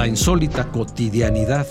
[0.00, 1.66] La insólita cotidianidad.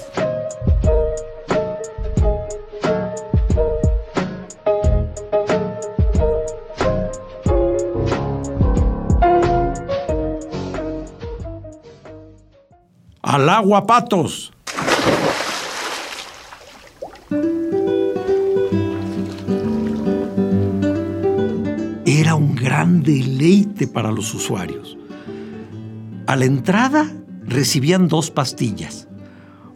[13.24, 14.54] Al agua, patos.
[22.06, 24.96] Era un gran deleite para los usuarios.
[26.28, 27.19] A la entrada
[27.50, 29.08] recibían dos pastillas,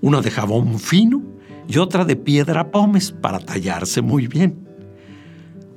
[0.02, 1.22] una de jabón fino
[1.68, 4.68] y otra de piedra pómez para tallarse muy bien.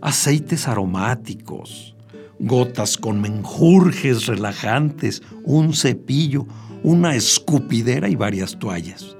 [0.02, 1.96] Aceites aromáticos,
[2.38, 6.46] gotas con menjurjes relajantes, un cepillo,
[6.82, 9.16] una escupidera y varias toallas.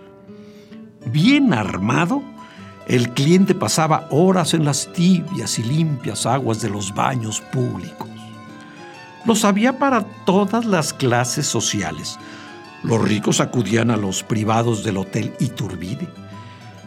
[1.11, 2.23] Bien armado,
[2.89, 8.09] el cliente pasaba horas en las tibias y limpias aguas de los baños públicos.
[9.25, 12.19] Los había para todas las clases sociales.
[12.83, 16.07] Los ricos acudían a los privados del Hotel Iturbide.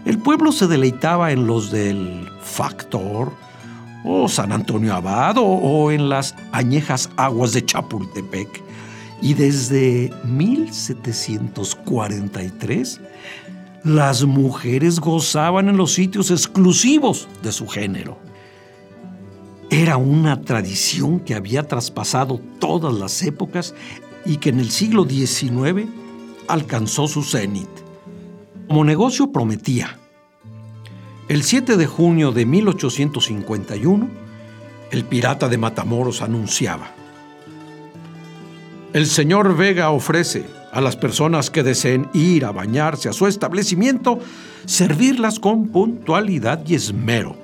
[0.05, 3.33] El pueblo se deleitaba en los del Factor
[4.05, 8.61] o San Antonio Abad o, o en las añejas aguas de Chapultepec.
[9.21, 13.01] Y desde 1743,
[13.83, 18.17] las mujeres gozaban en los sitios exclusivos de su género.
[19.69, 23.75] Era una tradición que había traspasado todas las épocas
[24.25, 25.87] y que en el siglo XIX
[26.47, 27.69] alcanzó su cenit.
[28.67, 29.97] Como negocio prometía.
[31.27, 34.09] El 7 de junio de 1851,
[34.91, 36.91] el pirata de Matamoros anunciaba.
[38.93, 44.19] El señor Vega ofrece a las personas que deseen ir a bañarse a su establecimiento,
[44.65, 47.35] servirlas con puntualidad y esmero.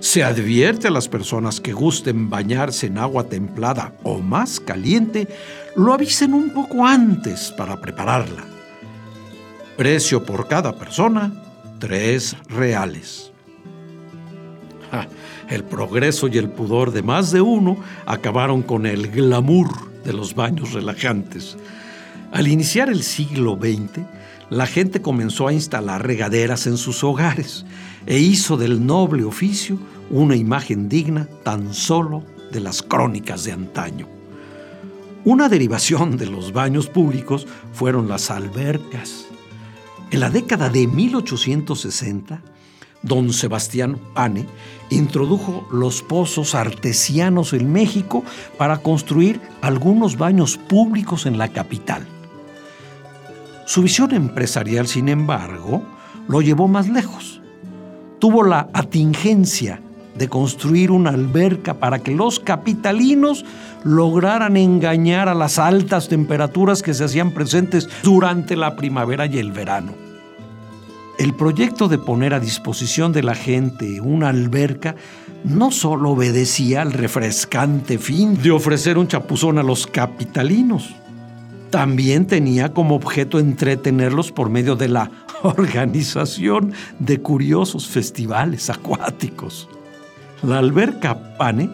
[0.00, 5.28] Se advierte a las personas que gusten bañarse en agua templada o más caliente,
[5.76, 8.44] lo avisen un poco antes para prepararla.
[9.76, 11.32] Precio por cada persona,
[11.78, 13.32] tres reales.
[15.48, 19.68] El progreso y el pudor de más de uno acabaron con el glamour
[20.04, 21.56] de los baños relajantes.
[22.32, 24.04] Al iniciar el siglo XX,
[24.50, 27.64] la gente comenzó a instalar regaderas en sus hogares
[28.06, 29.78] e hizo del noble oficio
[30.10, 34.21] una imagen digna tan solo de las crónicas de antaño.
[35.24, 39.26] Una derivación de los baños públicos fueron las albercas.
[40.10, 42.42] En la década de 1860,
[43.02, 44.46] don Sebastián Pane
[44.90, 48.24] introdujo los pozos artesianos en México
[48.58, 52.04] para construir algunos baños públicos en la capital.
[53.64, 55.84] Su visión empresarial, sin embargo,
[56.26, 57.40] lo llevó más lejos.
[58.18, 59.80] Tuvo la atingencia
[60.22, 63.44] de construir una alberca para que los capitalinos
[63.82, 69.50] lograran engañar a las altas temperaturas que se hacían presentes durante la primavera y el
[69.50, 69.94] verano.
[71.18, 74.94] El proyecto de poner a disposición de la gente una alberca
[75.42, 80.94] no solo obedecía al refrescante fin de ofrecer un chapuzón a los capitalinos,
[81.70, 85.10] también tenía como objeto entretenerlos por medio de la
[85.42, 89.68] organización de curiosos festivales acuáticos.
[90.42, 91.70] La alberca Pane,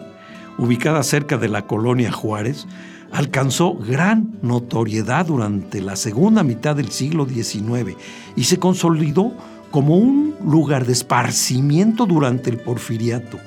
[0.59, 2.67] ubicada cerca de la colonia Juárez,
[3.11, 7.97] alcanzó gran notoriedad durante la segunda mitad del siglo XIX
[8.35, 9.33] y se consolidó
[9.71, 13.39] como un lugar de esparcimiento durante el porfiriato.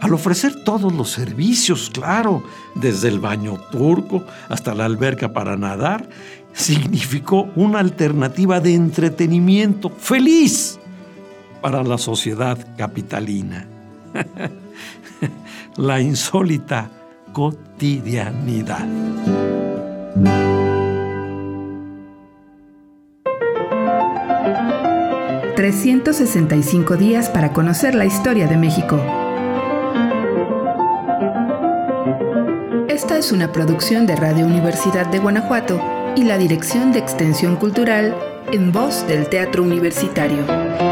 [0.00, 2.42] Al ofrecer todos los servicios, claro,
[2.74, 6.08] desde el baño turco hasta la alberca para nadar,
[6.52, 10.80] significó una alternativa de entretenimiento feliz
[11.60, 13.68] para la sociedad capitalina.
[15.76, 16.90] la insólita
[17.32, 18.86] cotidianidad.
[25.56, 29.00] ...365 días para conocer la historia de México.
[32.88, 35.80] Esta es una producción de Radio Universidad de Guanajuato
[36.16, 38.16] y la Dirección de Extensión Cultural
[38.50, 40.91] en voz del Teatro Universitario.